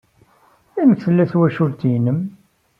[0.81, 2.19] Amek tella twacult-nnem?